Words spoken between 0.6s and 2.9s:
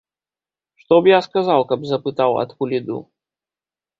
Што б я сказаў, каб запытаў, адкуль